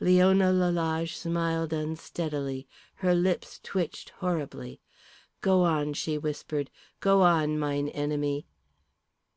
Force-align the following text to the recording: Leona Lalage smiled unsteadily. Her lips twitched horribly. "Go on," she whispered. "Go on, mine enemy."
Leona 0.00 0.50
Lalage 0.52 1.14
smiled 1.14 1.72
unsteadily. 1.72 2.66
Her 3.06 3.14
lips 3.14 3.60
twitched 3.62 4.10
horribly. 4.18 4.80
"Go 5.42 5.62
on," 5.62 5.92
she 5.92 6.18
whispered. 6.18 6.70
"Go 6.98 7.22
on, 7.22 7.56
mine 7.56 7.88
enemy." 7.90 8.46